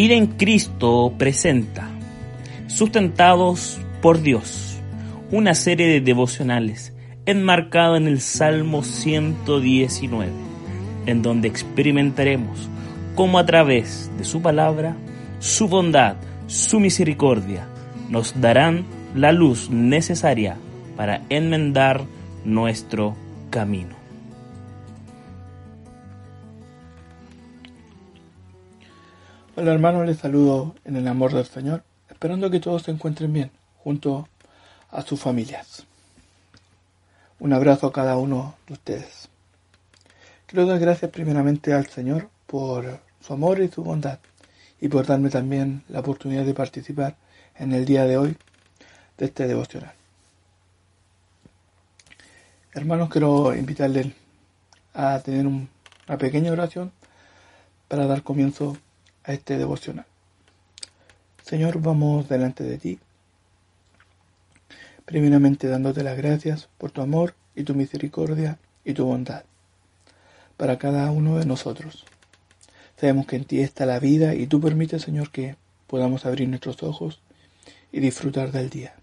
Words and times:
Vida 0.00 0.14
en 0.14 0.28
Cristo 0.28 1.12
presenta, 1.18 1.90
sustentados 2.68 3.80
por 4.00 4.22
Dios, 4.22 4.78
una 5.32 5.56
serie 5.56 5.88
de 5.88 6.00
devocionales 6.00 6.94
enmarcada 7.26 7.96
en 7.96 8.06
el 8.06 8.20
Salmo 8.20 8.84
119, 8.84 10.30
en 11.06 11.20
donde 11.20 11.48
experimentaremos 11.48 12.70
cómo 13.16 13.40
a 13.40 13.46
través 13.46 14.08
de 14.16 14.22
su 14.22 14.40
palabra, 14.40 14.94
su 15.40 15.66
bondad, 15.66 16.14
su 16.46 16.78
misericordia, 16.78 17.66
nos 18.08 18.40
darán 18.40 18.84
la 19.16 19.32
luz 19.32 19.68
necesaria 19.68 20.58
para 20.96 21.22
enmendar 21.28 22.04
nuestro 22.44 23.16
camino. 23.50 23.97
Hola 29.60 29.72
hermanos, 29.72 30.06
les 30.06 30.18
saludo 30.18 30.76
en 30.84 30.94
el 30.94 31.08
amor 31.08 31.34
del 31.34 31.44
Señor, 31.44 31.82
esperando 32.08 32.48
que 32.48 32.60
todos 32.60 32.84
se 32.84 32.92
encuentren 32.92 33.32
bien 33.32 33.50
junto 33.82 34.28
a 34.92 35.02
sus 35.02 35.18
familias. 35.18 35.84
Un 37.40 37.52
abrazo 37.52 37.88
a 37.88 37.92
cada 37.92 38.16
uno 38.18 38.54
de 38.68 38.74
ustedes. 38.74 39.28
Quiero 40.46 40.64
dar 40.64 40.78
gracias 40.78 41.10
primeramente 41.10 41.72
al 41.72 41.88
Señor 41.88 42.28
por 42.46 43.00
su 43.20 43.32
amor 43.32 43.58
y 43.58 43.66
su 43.66 43.82
bondad 43.82 44.20
y 44.80 44.86
por 44.86 45.06
darme 45.06 45.28
también 45.28 45.82
la 45.88 45.98
oportunidad 45.98 46.44
de 46.44 46.54
participar 46.54 47.16
en 47.56 47.72
el 47.72 47.84
día 47.84 48.04
de 48.04 48.16
hoy 48.16 48.36
de 49.16 49.26
este 49.26 49.48
devocional. 49.48 49.92
Hermanos, 52.74 53.08
quiero 53.08 53.52
invitarles 53.56 54.06
a 54.94 55.18
tener 55.18 55.48
una 55.48 56.16
pequeña 56.16 56.52
oración 56.52 56.92
para 57.88 58.06
dar 58.06 58.22
comienzo 58.22 58.76
a 59.28 59.34
este 59.34 59.58
devocional. 59.58 60.06
Señor, 61.44 61.80
vamos 61.80 62.28
delante 62.28 62.64
de 62.64 62.78
ti, 62.78 62.98
primeramente 65.04 65.68
dándote 65.68 66.02
las 66.02 66.16
gracias 66.16 66.68
por 66.78 66.90
tu 66.90 67.02
amor 67.02 67.34
y 67.54 67.64
tu 67.64 67.74
misericordia 67.74 68.58
y 68.84 68.94
tu 68.94 69.04
bondad 69.04 69.44
para 70.56 70.78
cada 70.78 71.10
uno 71.10 71.38
de 71.38 71.44
nosotros. 71.44 72.04
Sabemos 72.96 73.26
que 73.26 73.36
en 73.36 73.44
ti 73.44 73.60
está 73.60 73.86
la 73.86 74.00
vida 74.00 74.34
y 74.34 74.46
tú 74.46 74.60
permites, 74.60 75.02
Señor, 75.02 75.30
que 75.30 75.56
podamos 75.86 76.26
abrir 76.26 76.48
nuestros 76.48 76.82
ojos 76.82 77.20
y 77.92 78.00
disfrutar 78.00 78.50
del 78.50 78.70
día. 78.70 78.94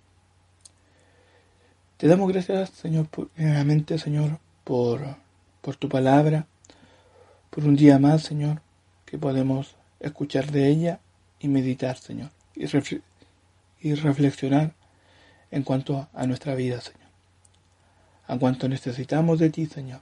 Te 1.98 2.08
damos 2.08 2.32
gracias, 2.32 2.72
Señor, 2.72 3.08
primeramente, 3.08 3.98
Señor, 4.00 4.40
por, 4.64 5.02
por 5.62 5.76
tu 5.76 5.88
palabra, 5.88 6.48
por 7.52 7.64
un 7.64 7.76
día 7.76 8.00
más, 8.00 8.24
Señor, 8.24 8.62
que 9.06 9.18
podemos 9.18 9.76
escuchar 10.00 10.52
de 10.52 10.68
ella 10.70 11.00
y 11.40 11.48
meditar, 11.48 11.98
Señor, 11.98 12.32
y, 12.56 12.66
y 13.82 13.94
reflexionar 13.96 14.74
en 15.52 15.64
cuanto 15.64 16.08
a 16.14 16.26
nuestra 16.28 16.56
vida, 16.56 16.82
Señor. 16.82 17.10
A 18.28 18.38
cuanto 18.38 18.68
necesitamos 18.68 19.40
de 19.40 19.50
ti, 19.50 19.68
Señor. 19.68 20.02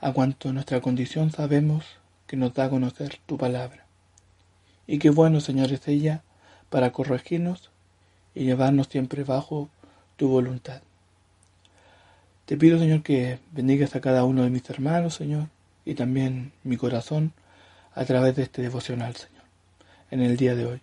A 0.00 0.12
cuanto 0.12 0.52
nuestra 0.52 0.80
condición 0.80 1.30
sabemos 1.30 1.84
que 2.26 2.36
nos 2.36 2.54
da 2.54 2.64
a 2.64 2.70
conocer 2.70 3.18
tu 3.26 3.36
palabra. 3.36 3.86
Y 4.86 4.98
qué 4.98 5.10
bueno, 5.10 5.40
Señor, 5.40 5.72
es 5.72 5.86
ella 5.88 6.22
para 6.70 6.92
corregirnos 6.92 7.70
y 8.34 8.44
llevarnos 8.44 8.88
siempre 8.88 9.24
bajo 9.24 9.68
tu 10.16 10.28
voluntad. 10.28 10.82
Te 12.46 12.56
pido, 12.56 12.78
Señor, 12.78 13.02
que 13.02 13.38
bendigas 13.52 13.96
a 13.96 14.00
cada 14.00 14.24
uno 14.24 14.42
de 14.42 14.50
mis 14.50 14.68
hermanos, 14.68 15.14
Señor, 15.14 15.48
y 15.84 15.94
también 15.94 16.52
mi 16.62 16.76
corazón 16.76 17.32
a 17.94 18.04
través 18.04 18.34
de 18.36 18.42
este 18.42 18.62
devocional, 18.62 19.14
Señor, 19.14 19.44
en 20.10 20.20
el 20.20 20.36
día 20.36 20.54
de 20.54 20.66
hoy. 20.66 20.80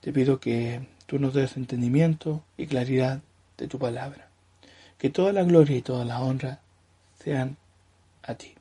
Te 0.00 0.12
pido 0.12 0.38
que 0.38 0.86
tú 1.06 1.18
nos 1.18 1.34
des 1.34 1.56
entendimiento 1.56 2.42
y 2.56 2.66
claridad 2.66 3.20
de 3.58 3.68
tu 3.68 3.78
palabra. 3.78 4.28
Que 4.98 5.10
toda 5.10 5.32
la 5.32 5.42
gloria 5.42 5.76
y 5.76 5.82
toda 5.82 6.04
la 6.04 6.20
honra 6.20 6.60
sean 7.22 7.56
a 8.22 8.34
ti. 8.34 8.54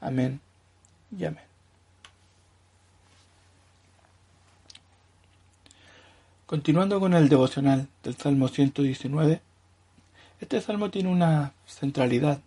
Amén 0.00 0.40
y 1.16 1.24
amén. 1.24 1.44
Continuando 6.46 7.00
con 7.00 7.12
el 7.14 7.28
devocional 7.28 7.88
del 8.04 8.16
Salmo 8.16 8.48
119, 8.48 9.40
este 10.40 10.60
salmo 10.60 10.90
tiene 10.90 11.08
una 11.08 11.54
centralidad 11.66 12.40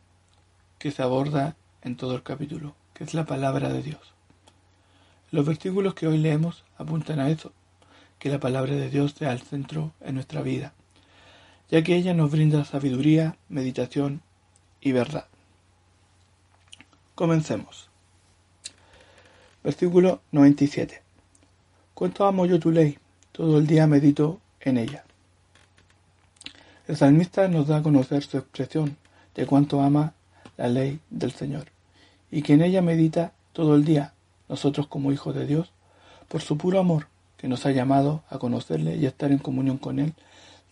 que 0.78 0.92
se 0.92 1.02
aborda 1.02 1.56
en 1.82 1.98
todo 1.98 2.16
el 2.16 2.24
capítulo 2.24 2.79
es 3.00 3.14
la 3.14 3.26
palabra 3.26 3.70
de 3.70 3.82
Dios. 3.82 4.14
Los 5.32 5.46
versículos 5.46 5.94
que 5.94 6.08
hoy 6.08 6.18
leemos 6.18 6.66
apuntan 6.78 7.20
a 7.20 7.30
eso, 7.30 7.54
que 8.20 8.30
la 8.30 8.40
palabra 8.40 8.74
de 8.76 8.90
Dios 8.90 9.16
sea 9.18 9.32
el 9.32 9.42
centro 9.42 9.94
en 10.02 10.16
nuestra 10.16 10.42
vida, 10.42 10.74
ya 11.70 11.82
que 11.84 11.96
ella 11.96 12.14
nos 12.14 12.32
brinda 12.32 12.66
sabiduría, 12.66 13.38
meditación 13.48 14.22
y 14.82 14.92
verdad. 14.92 15.28
Comencemos. 17.16 17.90
Versículo 19.64 20.22
97. 20.32 21.02
Cuánto 21.94 22.26
amo 22.26 22.46
yo 22.46 22.60
tu 22.60 22.72
ley, 22.72 22.98
todo 23.32 23.60
el 23.60 23.68
día 23.68 23.88
medito 23.88 24.42
en 24.60 24.78
ella. 24.78 25.04
El 26.88 26.98
salmista 26.98 27.48
nos 27.48 27.68
da 27.68 27.78
a 27.78 27.84
conocer 27.84 28.24
su 28.24 28.38
expresión 28.38 28.98
de 29.36 29.46
cuánto 29.46 29.82
ama 29.82 30.14
la 30.58 30.68
ley 30.68 31.00
del 31.10 31.32
Señor 31.32 31.79
y 32.32 32.42
que 32.42 32.54
en 32.54 32.62
ella 32.62 32.82
medita 32.82 33.34
todo 33.54 33.76
el 33.76 33.86
día, 33.86 34.14
nosotros 34.48 34.88
como 34.88 35.12
hijos 35.12 35.36
de 35.36 35.46
Dios, 35.46 35.72
por 36.28 36.42
su 36.42 36.58
puro 36.58 36.80
amor 36.80 37.08
que 37.38 37.48
nos 37.48 37.66
ha 37.66 37.72
llamado 37.72 38.24
a 38.30 38.38
conocerle 38.38 38.98
y 38.98 39.06
a 39.06 39.10
estar 39.10 39.32
en 39.32 39.40
comunión 39.40 39.78
con 39.78 40.00
Él, 40.00 40.14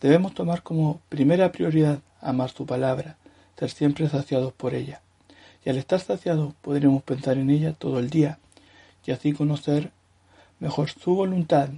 debemos 0.02 0.34
tomar 0.34 0.64
como 0.64 1.00
primera 1.10 1.52
prioridad 1.52 2.00
amar 2.22 2.50
su 2.50 2.66
palabra, 2.66 3.18
ser 3.58 3.70
siempre 3.70 4.10
saciados 4.10 4.54
por 4.54 4.74
ella. 4.74 5.02
Y 5.66 5.70
al 5.70 5.78
estar 5.78 6.00
saciados 6.00 6.54
podremos 6.62 7.04
pensar 7.04 7.38
en 7.38 7.50
ella 7.50 7.74
todo 7.74 8.00
el 8.00 8.10
día 8.10 8.40
y 9.06 9.12
así 9.12 9.34
conocer 9.34 9.92
mejor 10.60 10.90
su 10.90 11.16
voluntad, 11.16 11.70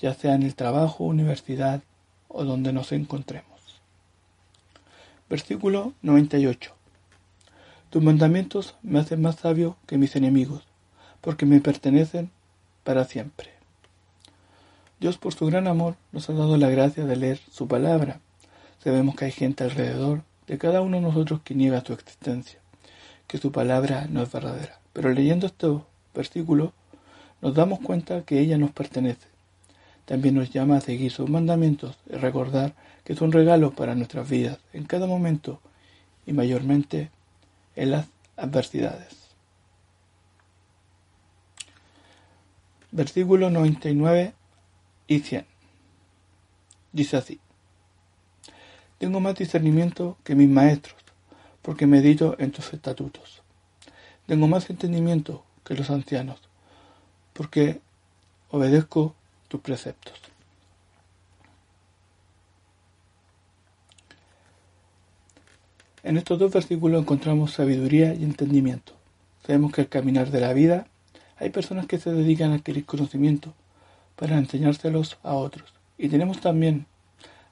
ya 0.00 0.14
sea 0.14 0.34
en 0.34 0.42
el 0.42 0.54
trabajo, 0.54 1.04
universidad 1.04 1.82
o 2.28 2.44
donde 2.44 2.72
nos 2.72 2.92
encontremos. 2.92 3.80
Versículo 5.28 5.92
98. 6.02 6.75
Tus 7.90 8.02
mandamientos 8.02 8.74
me 8.82 8.98
hacen 8.98 9.22
más 9.22 9.36
sabio 9.36 9.76
que 9.86 9.96
mis 9.96 10.16
enemigos, 10.16 10.64
porque 11.20 11.46
me 11.46 11.60
pertenecen 11.60 12.30
para 12.82 13.04
siempre. 13.04 13.50
Dios 14.98 15.18
por 15.18 15.34
su 15.34 15.46
gran 15.46 15.68
amor 15.68 15.96
nos 16.10 16.28
ha 16.28 16.32
dado 16.32 16.56
la 16.56 16.68
gracia 16.68 17.04
de 17.04 17.16
leer 17.16 17.40
su 17.50 17.68
palabra. 17.68 18.20
Sabemos 18.82 19.14
que 19.14 19.26
hay 19.26 19.32
gente 19.32 19.62
alrededor 19.62 20.22
de 20.46 20.58
cada 20.58 20.80
uno 20.80 20.96
de 20.96 21.02
nosotros 21.02 21.40
que 21.44 21.54
niega 21.54 21.84
su 21.84 21.92
existencia, 21.92 22.58
que 23.26 23.38
su 23.38 23.52
palabra 23.52 24.06
no 24.10 24.22
es 24.22 24.32
verdadera. 24.32 24.80
Pero 24.92 25.10
leyendo 25.10 25.46
estos 25.46 25.82
versículos 26.14 26.70
nos 27.40 27.54
damos 27.54 27.80
cuenta 27.80 28.22
que 28.22 28.40
ella 28.40 28.58
nos 28.58 28.72
pertenece. 28.72 29.28
También 30.06 30.34
nos 30.34 30.50
llama 30.50 30.78
a 30.78 30.80
seguir 30.80 31.12
sus 31.12 31.28
mandamientos 31.28 31.98
y 32.10 32.16
recordar 32.16 32.74
que 33.04 33.12
es 33.12 33.20
un 33.20 33.32
regalo 33.32 33.72
para 33.72 33.94
nuestras 33.94 34.28
vidas 34.28 34.58
en 34.72 34.84
cada 34.84 35.06
momento 35.06 35.60
y 36.26 36.32
mayormente 36.32 37.10
en 37.76 37.92
las 37.92 38.06
adversidades. 38.36 39.14
Versículos 42.90 43.52
99 43.52 44.34
y 45.06 45.20
100. 45.20 45.46
Dice 46.92 47.16
así. 47.16 47.40
Tengo 48.98 49.20
más 49.20 49.34
discernimiento 49.34 50.16
que 50.24 50.34
mis 50.34 50.48
maestros, 50.48 50.96
porque 51.60 51.86
medito 51.86 52.36
en 52.38 52.50
tus 52.50 52.72
estatutos. 52.72 53.42
Tengo 54.26 54.48
más 54.48 54.70
entendimiento 54.70 55.44
que 55.64 55.74
los 55.74 55.90
ancianos, 55.90 56.40
porque 57.34 57.80
obedezco 58.50 59.14
tus 59.48 59.60
preceptos. 59.60 60.14
En 66.06 66.16
estos 66.16 66.38
dos 66.38 66.52
versículos 66.52 67.02
encontramos 67.02 67.54
sabiduría 67.54 68.14
y 68.14 68.22
entendimiento. 68.22 68.92
Sabemos 69.44 69.72
que 69.72 69.80
al 69.80 69.88
caminar 69.88 70.30
de 70.30 70.40
la 70.40 70.52
vida 70.52 70.86
hay 71.36 71.50
personas 71.50 71.86
que 71.86 71.98
se 71.98 72.12
dedican 72.12 72.52
a 72.52 72.54
adquirir 72.54 72.86
conocimiento 72.86 73.52
para 74.14 74.38
enseñárselos 74.38 75.18
a 75.24 75.34
otros. 75.34 75.74
Y 75.98 76.08
tenemos 76.08 76.40
también 76.40 76.86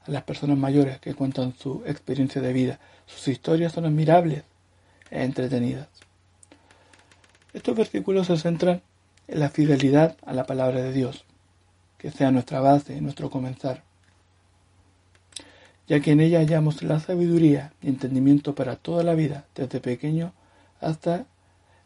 a 0.07 0.13
las 0.13 0.23
personas 0.23 0.57
mayores 0.57 1.01
que 1.01 1.15
cuentan 1.15 1.53
su 1.59 1.83
experiencia 1.85 2.41
de 2.41 2.53
vida. 2.53 2.79
Sus 3.07 3.27
historias 3.27 3.73
son 3.73 3.87
admirables 3.87 4.45
e 5.11 5.25
entretenidas. 5.25 5.89
Estos 7.55 7.75
versículos 7.75 8.29
se 8.29 8.37
centran 8.37 8.83
en 9.27 9.41
la 9.41 9.49
fidelidad 9.49 10.17
a 10.25 10.33
la 10.33 10.47
palabra 10.47 10.81
de 10.81 10.93
Dios, 10.93 11.25
que 11.99 12.13
sea 12.13 12.31
nuestra 12.31 12.61
base, 12.61 13.01
nuestro 13.01 13.31
comenzar 13.31 13.83
ya 15.87 16.01
que 16.01 16.13
en 16.13 16.21
ella 16.21 16.39
hallamos 16.39 16.83
la 16.83 17.01
sabiduría 17.01 17.73
y 17.83 17.89
entendimiento 17.89 18.55
para 18.55 18.77
toda 18.77 19.03
la 19.05 19.15
vida, 19.15 19.45
desde 19.55 19.81
pequeño 19.81 20.33
hasta 20.81 21.27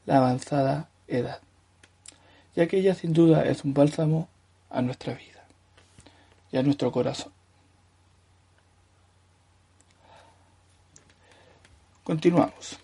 la 0.07 0.19
avanzada 0.19 0.89
edad. 1.07 1.41
ya 2.55 2.67
que 2.67 2.79
ella 2.79 2.95
sin 2.95 3.13
duda 3.13 3.45
es 3.45 3.65
un 3.65 3.73
bálsamo 3.73 4.29
a 4.69 4.83
nuestra 4.83 5.15
vida 5.15 5.45
y 6.51 6.57
a 6.57 6.63
nuestro 6.63 6.91
corazón. 6.91 7.33
Continuamos. 12.03 12.79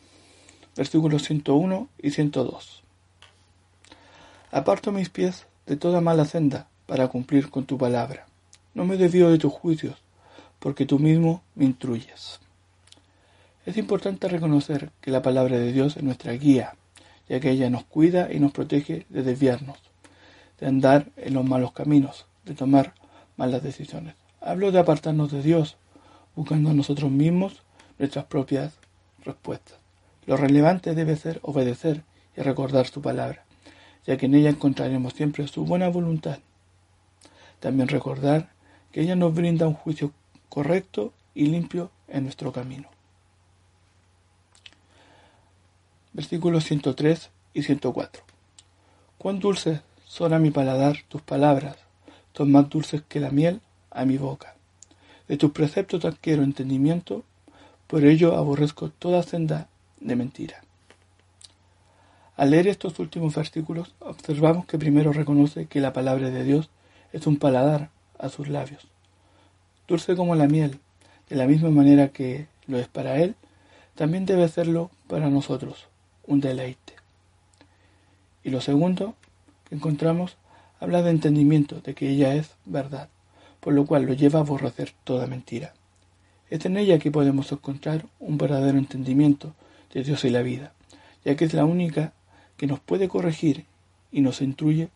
Versículos 0.77 1.23
101 1.25 1.89
y 1.99 2.11
102. 2.11 2.83
Aparto 4.53 4.93
mis 4.93 5.09
pies 5.09 5.47
de 5.67 5.77
toda 5.77 6.01
mala 6.01 6.25
senda 6.25 6.69
para 6.87 7.09
cumplir 7.09 7.51
con 7.51 7.65
tu 7.65 7.79
palabra. 7.79 8.27
No 8.75 8.85
me 8.85 8.97
desvío 8.97 9.31
de 9.31 9.39
tus 9.39 9.53
juicios, 9.53 10.04
porque 10.65 10.87
tú 10.87 10.99
mismo 10.99 11.43
me 11.57 11.67
instruyes. 11.67 12.41
Es 13.67 13.77
importante 13.77 14.29
reconocer 14.29 14.93
que 15.03 15.11
la 15.11 15.21
palabra 15.21 15.59
de 15.59 15.73
Dios 15.73 15.99
es 15.99 16.03
nuestra 16.03 16.33
guía, 16.33 16.75
ya 17.29 17.39
que 17.39 17.51
ella 17.51 17.69
nos 17.69 17.85
cuida 17.85 18.33
y 18.33 18.41
nos 18.41 18.53
protege 18.53 19.05
de 19.11 19.23
desviarnos, 19.23 19.77
de 20.59 20.67
andar 20.67 21.11
en 21.19 21.35
los 21.35 21.45
malos 21.45 21.73
caminos, 21.73 22.25
de 22.47 22.55
tomar 22.55 22.95
malas 23.37 23.63
decisiones. 23.63 24.15
Hablo 24.41 24.73
de 24.73 24.79
apartarnos 24.79 25.31
de 25.31 25.43
Dios, 25.43 25.77
buscando 26.35 26.71
a 26.71 26.73
nosotros 26.73 27.11
mismos 27.11 27.63
nuestras 27.99 28.25
propias 28.25 28.79
respuestas. 29.23 29.77
Lo 30.25 30.39
relevante 30.39 30.95
debe 30.95 31.17
ser 31.17 31.41
obedecer 31.43 32.05
y 32.39 32.41
recordar 32.41 32.87
su 32.87 33.03
palabra, 33.03 33.45
ya 34.07 34.17
que 34.17 34.25
en 34.25 34.35
ella 34.35 34.49
encontraremos 34.49 35.13
siempre 35.13 35.47
su 35.47 35.67
buena 35.67 35.89
voluntad. 35.89 36.39
También 37.61 37.89
recordar 37.89 38.49
que 38.93 39.03
ella 39.03 39.15
nos 39.15 39.35
brinda 39.35 39.69
un 39.69 39.75
juicio 39.75 40.15
correcto 40.55 41.13
y 41.35 41.47
limpio 41.47 41.91
en 42.07 42.23
nuestro 42.23 42.53
camino. 42.53 42.89
Versículos 46.13 46.63
103 46.63 47.31
y 47.55 47.65
104. 47.65 48.23
Cuán 49.19 49.41
dulces 49.41 49.81
son 50.07 50.33
a 50.33 50.39
mi 50.39 50.53
paladar 50.53 50.99
tus 51.09 51.23
palabras, 51.23 51.77
son 52.35 52.53
más 52.53 52.71
dulces 52.71 53.03
que 53.09 53.19
la 53.19 53.31
miel 53.31 53.63
a 53.91 54.05
mi 54.05 54.17
boca. 54.17 54.55
De 55.27 55.37
tus 55.37 55.51
preceptos 55.51 56.05
adquiero 56.05 56.45
entendimiento, 56.45 57.25
por 57.89 58.05
ello 58.05 58.37
aborrezco 58.37 58.91
toda 58.91 59.25
senda 59.25 59.67
de 59.99 60.15
mentira. 60.15 60.63
Al 62.37 62.53
leer 62.53 62.69
estos 62.69 63.01
últimos 63.01 63.35
versículos, 63.35 63.97
observamos 63.99 64.67
que 64.67 64.79
primero 64.79 65.13
reconoce 65.13 65.67
que 65.67 65.81
la 65.81 65.93
palabra 65.93 66.31
de 66.31 66.45
Dios 66.45 66.71
es 67.13 67.27
un 67.27 67.39
paladar 67.39 67.91
a 68.21 68.29
sus 68.29 68.47
labios, 68.47 68.94
dulce 69.89 70.17
como 70.17 70.35
la 70.35 70.47
miel, 70.47 70.81
de 71.29 71.37
la 71.37 71.47
misma 71.47 71.71
manera 71.71 72.09
que 72.09 72.47
lo 72.67 72.79
es 72.79 72.89
para 72.89 73.21
Él, 73.21 73.35
también 73.95 74.27
debe 74.27 74.49
serlo 74.49 74.91
para 75.07 75.31
nosotros, 75.31 75.89
un 76.27 76.41
deleite. 76.41 76.95
Y 78.43 78.51
lo 78.51 78.61
segundo 78.61 79.15
que 79.69 79.75
encontramos 79.75 80.37
habla 80.81 81.03
de 81.03 81.11
entendimiento, 81.11 81.81
de 81.81 81.95
que 81.95 82.11
ella 82.11 82.35
es 82.35 82.51
verdad, 82.65 83.09
por 83.61 83.73
lo 83.73 83.87
cual 83.87 84.05
lo 84.05 84.13
lleva 84.13 84.41
a 84.41 84.43
aborrecer 84.43 84.93
toda 85.05 85.27
mentira. 85.27 85.75
Es 86.51 86.65
en 86.67 86.77
ella 86.77 86.99
que 86.99 87.11
podemos 87.11 87.51
encontrar 87.53 88.05
un 88.21 88.37
verdadero 88.37 88.79
entendimiento 88.79 89.55
de 89.93 90.03
Dios 90.03 90.25
y 90.25 90.31
la 90.31 90.43
vida, 90.43 90.73
ya 91.25 91.37
que 91.37 91.45
es 91.45 91.55
la 91.55 91.65
única 91.65 92.13
que 92.57 92.67
nos 92.67 92.81
puede 92.81 93.09
corregir 93.09 93.65
y 94.13 94.21
nos 94.21 94.43
instruye 94.43 94.89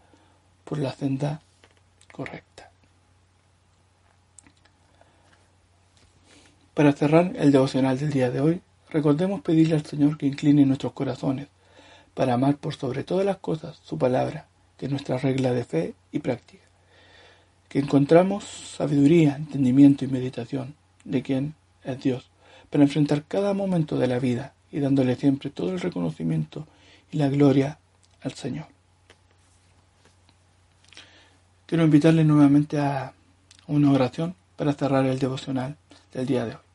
por 0.64 0.78
la 0.78 0.92
senda 0.92 1.40
correcta. 2.12 2.67
Para 6.78 6.92
cerrar 6.92 7.32
el 7.34 7.50
devocional 7.50 7.98
del 7.98 8.10
día 8.10 8.30
de 8.30 8.40
hoy, 8.40 8.60
recordemos 8.88 9.40
pedirle 9.40 9.74
al 9.74 9.84
Señor 9.84 10.16
que 10.16 10.26
incline 10.26 10.64
nuestros 10.64 10.92
corazones 10.92 11.48
para 12.14 12.34
amar 12.34 12.56
por 12.56 12.76
sobre 12.76 13.02
todas 13.02 13.26
las 13.26 13.38
cosas 13.38 13.80
su 13.82 13.98
palabra, 13.98 14.46
que 14.76 14.86
es 14.86 14.92
nuestra 14.92 15.18
regla 15.18 15.52
de 15.52 15.64
fe 15.64 15.94
y 16.12 16.20
práctica. 16.20 16.62
Que 17.68 17.80
encontramos 17.80 18.44
sabiduría, 18.44 19.34
entendimiento 19.34 20.04
y 20.04 20.08
meditación 20.08 20.76
de 21.02 21.22
quien 21.22 21.54
es 21.82 22.00
Dios, 22.00 22.30
para 22.70 22.84
enfrentar 22.84 23.24
cada 23.26 23.54
momento 23.54 23.98
de 23.98 24.06
la 24.06 24.20
vida 24.20 24.54
y 24.70 24.78
dándole 24.78 25.16
siempre 25.16 25.50
todo 25.50 25.72
el 25.72 25.80
reconocimiento 25.80 26.68
y 27.10 27.16
la 27.16 27.28
gloria 27.28 27.80
al 28.22 28.34
Señor. 28.34 28.66
Quiero 31.66 31.82
invitarle 31.82 32.22
nuevamente 32.22 32.78
a 32.78 33.14
una 33.66 33.90
oración 33.90 34.36
para 34.54 34.74
cerrar 34.74 35.06
el 35.06 35.18
devocional 35.18 35.76
del 36.12 36.26
día 36.26 36.46
de 36.46 36.54
hoy. 36.54 36.67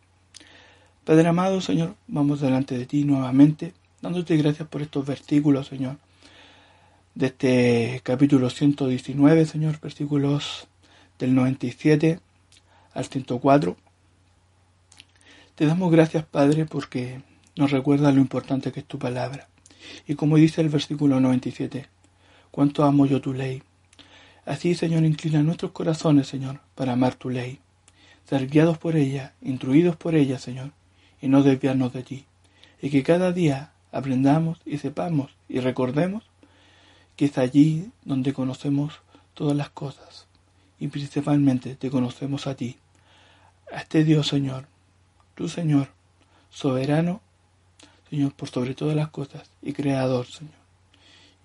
Padre 1.05 1.27
amado, 1.27 1.59
Señor, 1.59 1.95
vamos 2.07 2.39
delante 2.39 2.77
de 2.77 2.85
ti 2.85 3.03
nuevamente, 3.03 3.73
dándote 4.01 4.38
gracias 4.38 4.69
por 4.69 4.81
estos 4.81 5.05
versículos, 5.05 5.67
Señor, 5.67 5.97
de 7.13 7.25
este 7.25 8.00
capítulo 8.03 8.50
119, 8.50 9.45
Señor, 9.45 9.81
versículos 9.81 10.69
del 11.19 11.35
97 11.35 12.21
al 12.94 13.03
104. 13.03 13.75
Te 15.55 15.65
damos 15.65 15.91
gracias, 15.91 16.23
Padre, 16.23 16.65
porque 16.65 17.21
nos 17.57 17.71
recuerda 17.71 18.13
lo 18.13 18.21
importante 18.21 18.71
que 18.71 18.79
es 18.79 18.85
tu 18.85 18.97
palabra. 18.97 19.49
Y 20.07 20.15
como 20.15 20.38
dice 20.38 20.61
el 20.61 20.69
versículo 20.69 21.19
97, 21.19 21.85
cuánto 22.49 22.85
amo 22.85 23.06
yo 23.06 23.19
tu 23.19 23.33
ley. 23.33 23.61
Así, 24.45 24.73
Señor, 24.73 25.03
inclina 25.03 25.44
nuestros 25.44 25.71
corazones, 25.71 26.27
Señor, 26.27 26.61
para 26.75 26.94
amar 26.94 27.15
tu 27.15 27.29
ley, 27.29 27.59
ser 28.23 28.47
guiados 28.47 28.77
por 28.77 28.95
ella, 28.95 29.33
instruidos 29.41 29.97
por 29.97 30.15
ella, 30.15 30.39
Señor, 30.39 30.71
y 31.23 31.29
no 31.29 31.41
desviarnos 31.41 31.93
de 31.93 32.03
ti. 32.03 32.25
Y 32.81 32.89
que 32.89 33.01
cada 33.01 33.31
día 33.31 33.71
aprendamos 33.93 34.59
y 34.65 34.77
sepamos 34.77 35.31
y 35.47 35.61
recordemos 35.61 36.25
que 37.15 37.25
es 37.25 37.37
allí 37.37 37.91
donde 38.03 38.33
conocemos 38.33 38.99
todas 39.33 39.55
las 39.55 39.69
cosas 39.69 40.27
y 40.79 40.89
principalmente 40.89 41.75
te 41.75 41.89
conocemos 41.89 42.45
a 42.45 42.55
ti, 42.55 42.75
a 43.71 43.77
este 43.77 44.03
Dios 44.03 44.27
Señor, 44.27 44.67
tu 45.33 45.47
Señor, 45.47 45.87
soberano 46.49 47.21
Señor, 48.09 48.33
por 48.33 48.49
sobre 48.49 48.75
todas 48.75 48.95
las 48.95 49.07
cosas 49.07 49.49
y 49.61 49.71
creador, 49.71 50.25
Señor. 50.25 50.53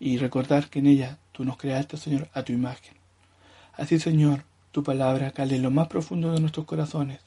Y 0.00 0.18
recordar 0.18 0.68
que 0.68 0.80
en 0.80 0.86
ella 0.86 1.18
tú 1.30 1.44
nos 1.44 1.56
creaste, 1.56 1.96
Señor, 1.96 2.28
a 2.34 2.42
tu 2.42 2.52
imagen. 2.52 2.94
Así, 3.74 4.00
Señor, 4.00 4.42
tu 4.72 4.82
palabra 4.82 5.30
cale 5.30 5.54
en 5.54 5.62
lo 5.62 5.70
más 5.70 5.86
profundo 5.86 6.32
de 6.32 6.40
nuestros 6.40 6.66
corazones 6.66 7.20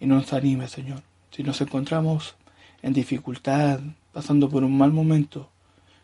y 0.00 0.06
nos 0.06 0.32
anime, 0.32 0.66
Señor. 0.66 1.09
Si 1.30 1.42
nos 1.42 1.60
encontramos 1.60 2.34
en 2.82 2.92
dificultad, 2.92 3.80
pasando 4.12 4.48
por 4.48 4.64
un 4.64 4.76
mal 4.76 4.92
momento, 4.92 5.50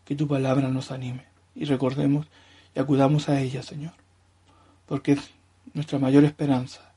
que 0.05 0.15
tu 0.15 0.29
palabra 0.29 0.69
nos 0.69 0.93
anime 0.93 1.25
y 1.55 1.65
recordemos 1.65 2.27
y 2.75 2.79
acudamos 2.79 3.29
a 3.29 3.41
ella, 3.41 3.63
Señor, 3.63 3.93
porque 4.87 5.13
es 5.13 5.31
nuestra 5.75 5.99
mayor 5.99 6.25
esperanza 6.25 6.93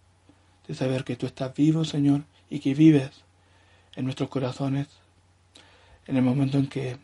de 0.68 0.76
saber 0.76 1.04
que 1.04 1.16
tú 1.16 1.26
estás 1.26 1.54
vivo, 1.56 1.84
Señor, 1.86 2.24
y 2.50 2.60
que 2.60 2.76
vives 2.76 3.24
en 3.96 4.06
nuestros 4.06 4.30
corazones 4.30 4.88
en 6.06 6.18
el 6.18 6.24
momento 6.24 6.58
en 6.58 6.68
que 6.68 6.98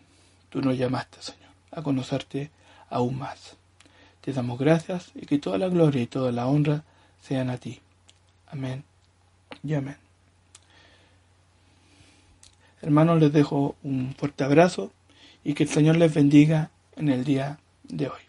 tú 0.50 0.62
nos 0.62 0.78
llamaste, 0.78 1.22
Señor, 1.22 1.52
a 1.72 1.82
conocerte 1.82 2.52
aún 2.90 3.18
más. 3.18 3.58
Te 4.22 4.34
damos 4.34 4.60
gracias 4.60 5.12
y 5.16 5.26
que 5.26 5.40
toda 5.40 5.58
la 5.58 5.70
gloria 5.70 6.02
y 6.02 6.08
toda 6.08 6.32
la 6.32 6.48
honra 6.48 6.84
sean 7.22 7.50
a 7.50 7.58
ti. 7.58 7.82
Amén 8.48 8.84
y 9.64 9.74
amén. 9.74 10.05
Hermanos, 12.86 13.20
les 13.20 13.34
dejo 13.34 13.76
un 13.82 14.14
fuerte 14.16 14.44
abrazo 14.44 14.92
y 15.44 15.56
que 15.56 15.64
el 15.64 15.70
Señor 15.70 15.98
les 15.98 16.14
bendiga 16.14 16.70
en 16.96 17.10
el 17.10 17.24
día 17.24 17.58
de 17.84 18.10
hoy. 18.10 18.22